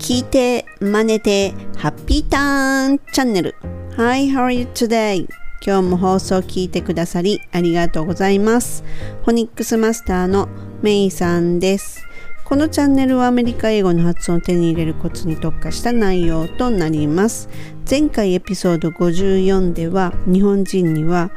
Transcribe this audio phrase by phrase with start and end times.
[0.00, 3.54] 聞いて、真似て、ハッピーターンチャンネル。
[3.98, 5.28] Hi, how are you today?
[5.64, 8.82] 今日も放送聞いてくださりありがとうございます。
[9.24, 10.48] ホニックスマスターの
[10.80, 12.02] メイさんです。
[12.46, 17.50] このチャンネルはアメリカ英語の発音を手に入れるコツに特化した内容となります。
[17.88, 21.30] 前回エピソード54では日本人には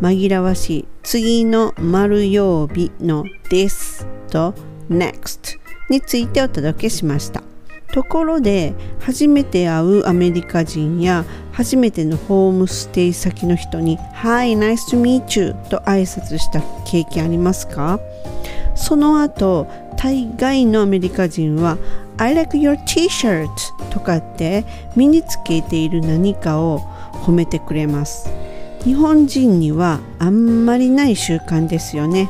[0.00, 4.54] 紛らわしい次の丸曜日の this と
[4.88, 5.58] next
[5.90, 7.53] についてお届けしました。
[7.94, 18.00] ところで初めて会うアメリカ人や初めてのホームステイ先の人に「Hi, nice to meet you」と挨拶した経験ありますか？
[18.74, 21.78] その後大概のアメリカ人は
[22.18, 23.46] 「I like your t-shirt」
[23.90, 24.64] とかって
[24.96, 26.80] 身につけている何かを
[27.24, 28.28] 褒めてくれます。
[28.82, 32.28] 日本人にはあんまりない習慣ですよね。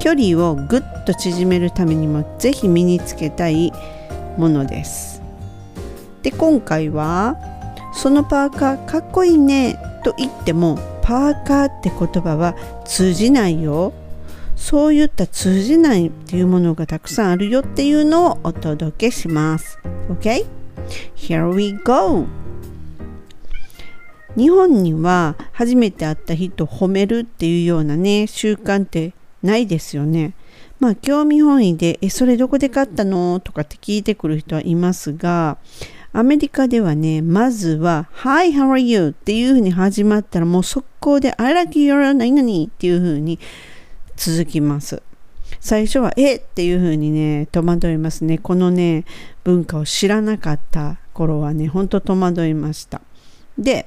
[0.00, 3.72] 距離をぐっと縮めるためにもぜひ身につけたい。
[4.36, 5.22] ものです。
[6.22, 7.36] で今回は
[7.92, 12.54] そのパーカーかっこいいねと言ってもパーカーって言葉は
[12.84, 13.92] 通じないよ。
[14.56, 19.78] そういった通じないっていうものがたくさんあるよっていうのをお届けします。
[20.10, 20.46] OK?
[21.16, 22.26] Here we go!
[24.36, 30.34] 日本には初めて会った人褒めるっていうようなね習慣ってないですよね。
[30.80, 35.58] まあ興味本位で「えそれどこで買ったの?」とかって聞いてくる人はいますが
[36.12, 42.32] アメリカではねまずは「Hi, how are you?」っていうふうに始まったらもう速攻で「I like your 何？
[42.32, 43.38] 々」っていうふうに
[44.16, 45.02] 続きます。
[45.60, 46.36] 最初は「え？
[46.36, 49.04] っ?」ていうふうにね戸惑いますねこのね
[49.44, 53.02] 文化を知らなかった頃はねほんと戸惑いました
[53.58, 53.86] で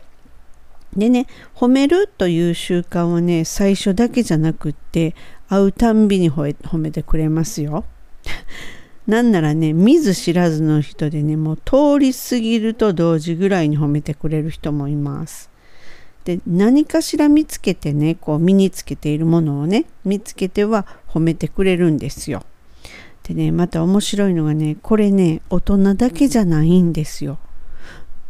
[0.96, 5.16] でね褒めるという習慣はね最初だけじゃなくって
[5.50, 7.86] 会うたんびに褒めてくれますよ。
[9.08, 15.50] なんならね見ず知らずの人でねもう通り過ぎると同時ぐらいに褒めてくれる人もいます。
[16.24, 22.44] で何かしら見つけてねこう身につけているものをね見つけては褒めてくれるんですよ。
[23.24, 27.40] でねまた面白いのがねこれね大人だけじゃないんですよ。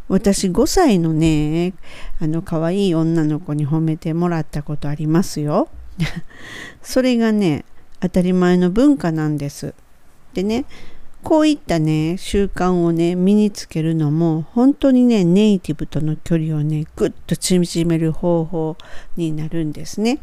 [0.08, 1.72] 私5歳のね
[2.20, 5.68] あの可愛い女の子に褒めてもらったことありますよ。
[6.82, 7.64] それがね
[8.00, 9.74] 当たり前の文化なんです。
[10.34, 10.66] でね
[11.22, 18.76] こういったね習慣をね身につけるのも本当にねネイティブとの距離をねぐっと縮める方法
[19.16, 20.18] になるんですね。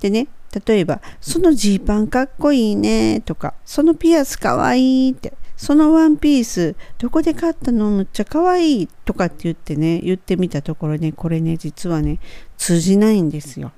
[0.00, 0.28] でね
[0.66, 7.88] 例えば「そのジーパンかっこいいね」とか「そのピアスかわいい」って「そのワンピースどこで買ったの？
[7.88, 12.18] むっちゃかわいい」とかって言ってね言ってみたところねこれね実はね
[12.58, 13.70] 通じないんですよ。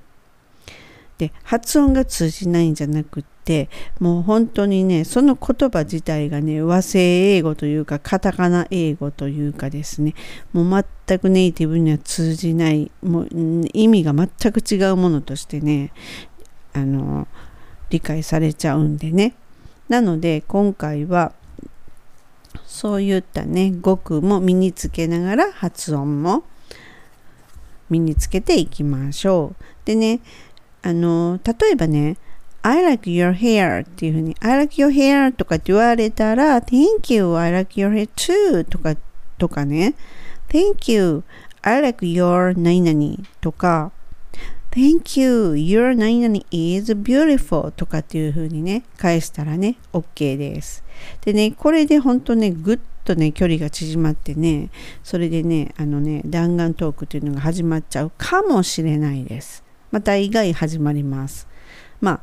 [1.19, 3.69] で発音が通じないんじゃなくって
[4.01, 10.15] もう本当にねその言葉自体がね和製英語というかカタカナ英語というかですね
[10.55, 13.29] もう全くネイティブには通じないもう
[13.75, 15.93] 意味が全く違うものとしてね
[16.73, 17.29] あの
[17.91, 19.35] 理解されちゃうんでね
[19.91, 21.33] なので今回は
[22.67, 26.45] そういったね語句も身につけながら発音も
[27.91, 29.65] 身につけていきましょう。
[29.85, 30.21] でね
[30.83, 32.17] あの例えばね
[32.63, 37.93] I like your hair っていうふうに I like your hair とかって言われたら Thank you I like your
[37.93, 38.97] hair too とか
[39.39, 39.95] とかね
[40.49, 41.23] Thank you
[41.63, 43.93] I like your 何々とか
[44.75, 45.53] Thank you.
[45.55, 50.83] Your 何々 is beautiful とかっていうふうにね返したらね OK です。
[51.25, 54.71] でねこれで本当ねぐっとね距離が縮まってね
[55.05, 59.63] それでねあのね弾丸トークっていうのが始まっちゃうかもしれないです。
[59.93, 61.47] また意外始まります。
[62.01, 62.21] まあ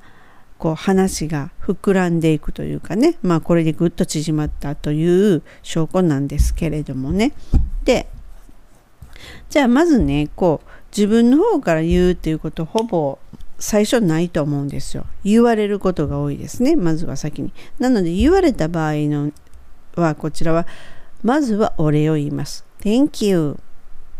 [0.57, 7.31] こう話が膨らんでいくというかねまあこれでぐっと縮まったという証拠なんですけれどもね。
[7.85, 8.09] で
[9.49, 13.19] じゃあまずねこう自分の方から言うっていうことほぼ
[13.59, 19.31] 最初ないと思うんですよ言われることが多いですねまずは先になので言われた場合の
[19.95, 20.65] はこちらは
[21.23, 23.57] まずはお礼を言います Thank you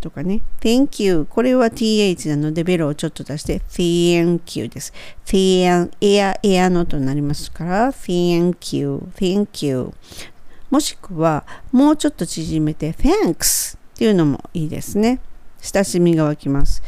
[0.01, 0.41] とかね。
[0.59, 1.25] Thank you.
[1.29, 4.91] これは th なのでベロをちょっと出して Thank you です。
[5.25, 9.03] Thank エア、エアのとなりますから Thank you.
[9.15, 9.93] Thank you.
[10.69, 15.19] もしくはもうちょっと縮めて Thanks っていうのもいいですね。
[15.61, 16.83] 親しみが湧きます。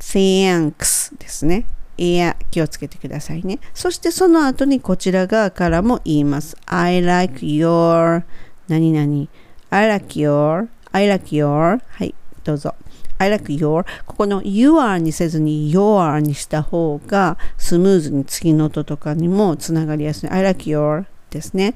[0.00, 1.66] Thanks ですね。
[1.98, 3.58] エア気をつけてくださいね。
[3.74, 6.56] そしてその後にこちら側からも言います。
[6.66, 8.22] I like your
[8.68, 9.28] 何々
[9.70, 12.14] I like your I like your はい
[12.44, 12.74] どうぞ。
[13.18, 20.28] I like your ここの you are にせずに your にした方がスムーズに次の音とかにもつながりやすい。
[20.28, 21.74] I like your ですね。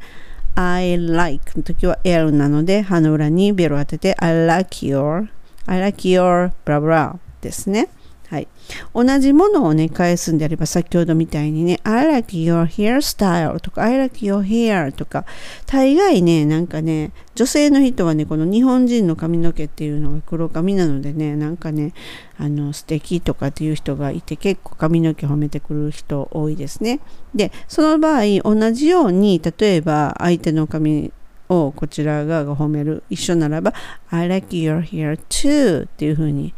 [0.55, 5.29] I like の時は L なので、歯の裏にベロ当てて I like your,
[5.67, 7.89] I like your, blah blah ですね。
[8.31, 8.47] はい。
[8.95, 15.25] 同じものをね、返すんであれば、先ほどみたいにね、I like your hairstyle とか、I like your hair とか、
[15.67, 21.93] 大概ね、なんかね、女性の人はね、この日本人の髪の毛っていうのが黒髪なのでね、なんかね、
[22.39, 27.01] あの、素敵とかっていう人がいて、結構髪の毛褒めてくる人多いですね。
[27.35, 31.11] で、その場合、同じように、例えば、相手の髪
[31.51, 33.75] をこちら側が褒める、一緒ならば、
[34.09, 36.55] I like your hair too っていうふうに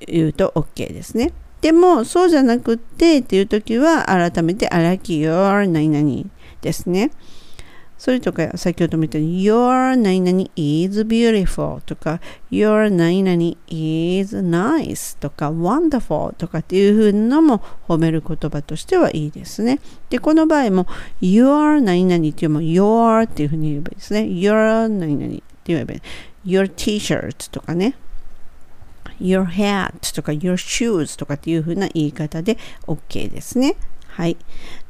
[0.00, 1.32] 言うと OK ですね。
[1.60, 6.30] でも、そうじゃなくってっていう時は、改めて、I like your 何々
[6.62, 7.10] ですね。
[7.98, 12.20] それとか、先ほども言ったように、your 何々 is beautiful とか、
[12.50, 19.80] your 何々 is nice とか、wonderful とかっていう風のも褒める言葉としてはいいですね。
[20.10, 20.86] で、この場合も、
[21.22, 24.20] your 何々っていうのも、your っていう風に言えばいいですね。
[24.20, 26.00] your 何々って言えばいい。
[26.44, 27.96] your t-shirt とかね。
[29.20, 33.76] your hat とか your shoes とかっていう風な言い方で OK ですね。
[34.16, 34.38] はい。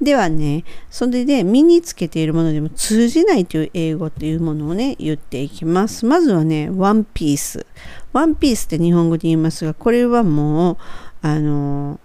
[0.01, 6.07] ではね、それで身につけているものでも通じないという英語っていうものをね、言っていきます。
[6.07, 7.67] まずはね、ワンピース。
[8.13, 10.77] ワンピースって日本語で言いますが、これはもう、
[11.23, 11.99] あの、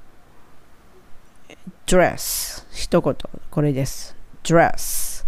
[1.86, 2.66] dress。
[2.74, 3.16] 一言、
[3.52, 4.16] これです。
[4.44, 5.24] dress。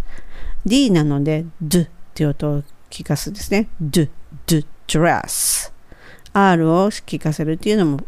[0.66, 3.68] D なので、d って音を聞かすですね。
[3.80, 4.10] d,
[4.48, 5.72] d, dress。
[6.32, 8.00] R を聞かせるっていうのも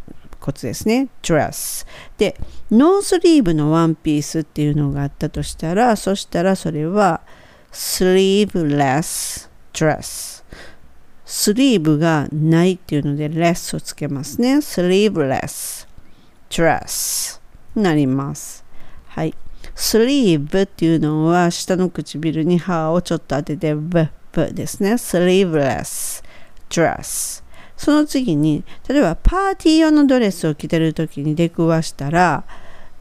[0.46, 1.08] コツですね。
[1.22, 1.84] dress。
[2.18, 2.38] で、
[2.70, 7.20] ノースリーブのワンピースっていうのがあったとしたら、そしたらそれは
[7.72, 10.44] sleeveless dress。
[11.24, 14.58] スリーブがないっていうので、less をつけますね。
[14.58, 15.88] sleeveless
[16.48, 17.40] dress
[17.74, 18.64] になります。
[19.08, 19.34] はい。
[19.74, 24.92] スリーブっていうのは下の唇に歯をちょっと当てて、ブ、ブですね。
[24.92, 26.22] sleeveless
[26.70, 27.45] dress。
[27.76, 32.44] その次に、例えばパーティー用のドレスを着てる時に出くわしたら、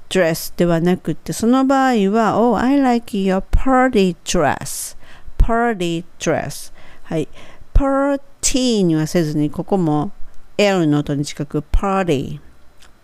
[0.09, 4.95] ドレスではなくて、その場合は、Oh, I like your party dress.
[5.37, 6.73] party dress.
[7.03, 7.27] はい。
[7.73, 10.11] パーティーにはせずに、ここも
[10.57, 12.39] L の音に近く、party。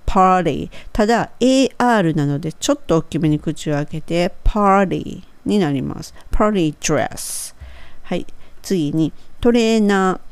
[0.06, 0.70] party。
[0.92, 6.14] ただ、AR なので、ちょっと大きめに口を開けて、party になります。
[6.32, 7.56] party dress。
[8.04, 8.26] はい。
[8.62, 10.31] 次に、トレーナー。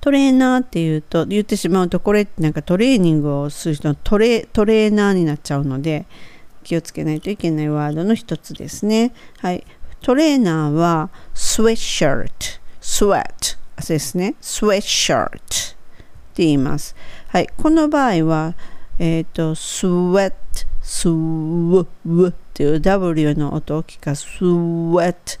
[0.00, 6.06] トレーナーっていうと言ってしまうとこれってなんかトレーニングをする人のトレトレーナーになっちゃうので
[6.64, 9.12] 気をつけないといけないワードの一つですね。
[9.38, 9.64] はい。
[10.02, 14.36] トレーナーは sweatshirt, sweat ですね。
[14.40, 15.38] sweatshirt っ
[16.34, 16.96] て言います。
[17.28, 17.48] はい。
[17.56, 18.54] この場合は、
[18.98, 20.32] えっ、ー、と、sweat,
[20.82, 25.38] sw っていう W の音を聞かす sweat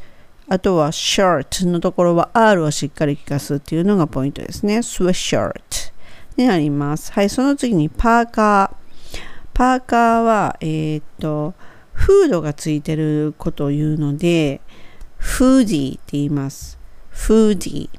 [0.50, 4.78] あとは shirt のところは R をしっかり聞かすっていうのがポイントですね。
[4.78, 5.52] sweatshirt
[6.36, 7.12] になります。
[7.12, 9.18] はい、その次にパーカー。
[9.54, 11.54] パーカーは、えー、っと、
[11.92, 14.60] フードがついてることを言うので、
[15.18, 16.80] フーディーって言います。
[17.10, 17.90] フーディー。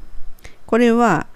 [0.65, 1.27] これは、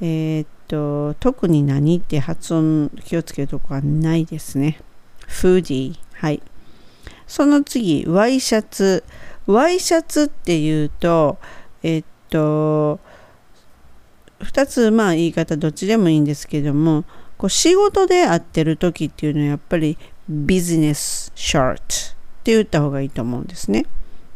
[0.00, 4.80] えー、っと、特に何って発音気をつけるとこはないですね。
[5.26, 5.98] フーディー。
[6.14, 6.40] はい。
[7.26, 9.04] その次、ワイシャツ。
[9.46, 11.38] ワイシャツっていうと、
[11.82, 12.98] えっと、
[14.40, 17.04] 2つまあ言い方どっちでもいいんですけども、
[17.36, 19.98] こう仕事で会ってる時っていうのはやっぱり
[20.28, 21.82] ビジネスシャートっ
[22.44, 23.86] て言った方がいいと思うんですね。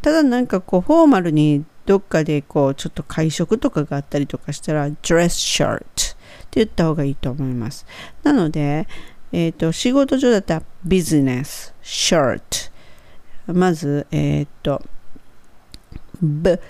[0.03, 5.87] ただなんかこうフォーマルにどっかでこうちょっと会食とかがあったりとかしたら dress shirt って
[6.53, 7.87] 言った方がいいと思います。
[8.23, 8.87] なので、
[9.33, 12.71] えっ、ー、と仕事上だったらビジネスシャー
[13.47, 14.83] トまず、えっ、ー、と
[16.23, 16.61] ぶ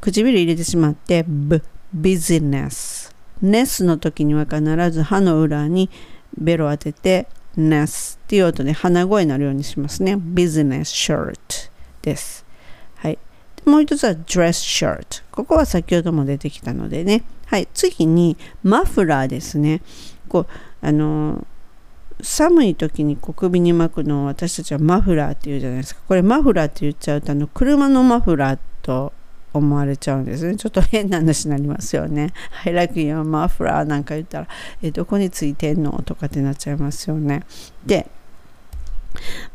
[0.00, 3.14] 唇入れてしまってぶビジネス。
[3.40, 5.90] ネスの時には必ず歯の裏に
[6.38, 7.26] ベロ当てて
[7.56, 10.16] ネスっていう音で鼻声になるようにしますね。
[10.18, 11.40] ビジネスシャート
[12.02, 12.46] です。
[12.96, 13.18] はい。
[13.66, 17.24] もう一つはドレスシャートここは先ほども出てきたのでね。
[17.46, 17.68] はい。
[17.74, 19.82] 次にマフラーですね。
[20.28, 20.46] こう
[20.86, 21.46] あの
[22.22, 26.00] 寒い時にこう首に巻くのを私たちはマフラーっていうじゃないですか。
[26.06, 29.12] これマフラーって言っちゃうとあの車のマフラーと
[29.52, 30.56] 思われちゃうんですね。
[30.56, 32.32] ちょっと変な話になりますよね。
[32.64, 34.48] I like your マフラーなんか言ったら
[34.80, 36.02] えどこについてんの？
[36.04, 37.44] とかってなっちゃいますよね。
[37.84, 38.08] で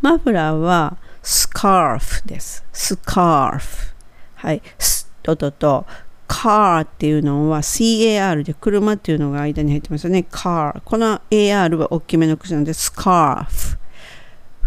[0.02, 2.64] マフラーはスカーフです。
[2.74, 3.94] スカーフ。
[4.36, 4.62] はい。
[4.78, 5.86] スととと
[6.28, 10.26] car っていうのは CAR で車っていうのが間に入ってますよね。
[10.30, 10.82] car。
[10.84, 13.78] この AR は大きめの口なので scarf。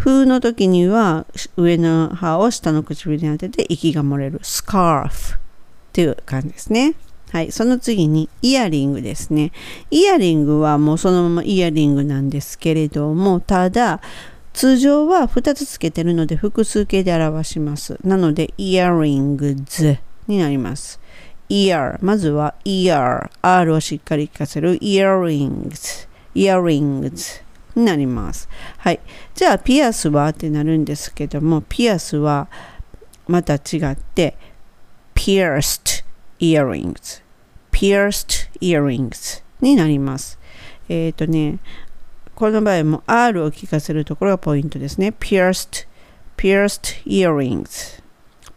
[0.01, 1.27] 風の時には
[1.59, 4.41] 上の歯を下の唇に当てて息が漏れる。
[4.43, 5.39] スカーフっ
[5.93, 6.95] ていう感じですね。
[7.31, 7.53] はい。
[7.53, 9.53] その次にイヤリングですね。
[9.91, 14.01] イヤリングはもうそのままイヤリングなんですけれども、ただ、
[14.55, 17.99] 通常は2つつけてるので複数形で表します。
[18.03, 20.99] なので、イヤリングズになります。
[21.51, 27.43] Ear まずは ear R をしっかり聞かせる earrings earrings
[27.75, 29.01] になりますはい
[29.35, 32.49] じゃあピアスはってなるんですけどもピアスは
[33.27, 34.37] また違って
[35.15, 36.05] pierced
[36.39, 37.23] earrings
[37.73, 40.39] pierced earrings になります
[40.89, 41.59] えっ、ー、とね
[42.35, 45.87] この場合も R を聞かせるところがポイントですね pierced
[46.37, 48.03] pierced earrings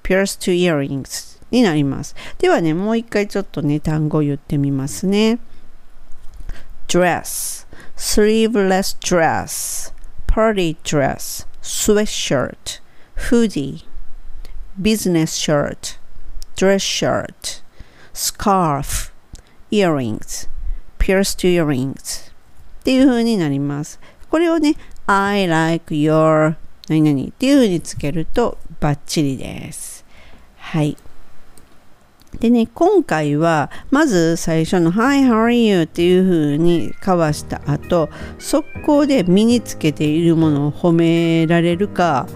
[0.04, 2.15] pierced earrings になります。
[2.39, 5.39] ではね、もう一回ちょっとね、単語言ってみますね。
[6.88, 9.93] dress, sleeveless dress,
[10.27, 12.81] party dress, sweatshirt,
[13.29, 13.86] hoodie,
[14.81, 16.00] business shirt,
[16.55, 17.62] dress shirt,
[18.13, 19.12] scarf,
[19.72, 20.50] earrings,
[20.98, 22.31] pierced earrings
[22.81, 24.00] っていう風になります。
[24.29, 26.55] これをね、I like your
[26.89, 30.03] 何々っていう風につけるとバッチリです。
[30.57, 30.98] はい。
[32.40, 35.84] でね、今回はまず最初の Hi, how are you?
[35.84, 38.10] っていう風に交わした後、
[38.40, 42.28] 速攻で身につけているものを褒められるか、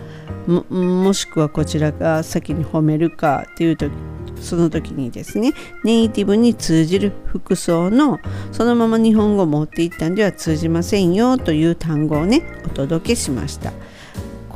[0.47, 3.91] ももしくはこちらが先に褒めるかっていう時
[4.39, 8.19] その時にですねネイティブに通じる服装の
[8.51, 13.73] そのまま日本語を持っていったんでは通じませんよという単語をねお届けしました。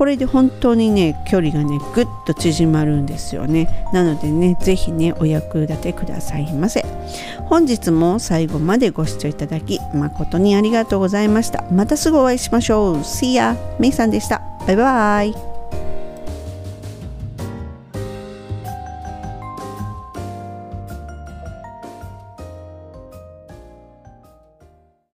[0.01, 3.85] これで本当にね距離がねぐっと縮まるんですよね。
[3.93, 6.83] なのでね是非ねお役立てくださいませ。
[7.45, 11.63] 本日も最後までご視聴いただき誠にありがとうございました。
[11.71, 12.95] またすぐお会いしましょう。
[13.01, 13.55] See ya!
[13.77, 14.41] めいさんでした。
[14.65, 15.50] バイバイ。